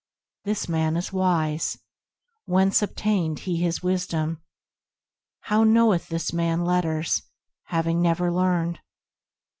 "This 0.45 0.67
man 0.67 0.97
is 0.97 1.13
wise, 1.13 1.77
whence 2.45 2.81
obtained 2.81 3.41
he 3.41 3.57
his 3.57 3.83
wisdom? 3.83 4.41
How 5.41 5.63
knoweth 5.63 6.07
this 6.07 6.33
man 6.33 6.65
letters, 6.65 7.21
having 7.65 8.01
never 8.01 8.31
learned?" 8.31 8.79